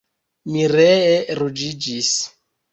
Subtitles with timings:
[0.53, 2.13] Mi ree ruĝiĝis.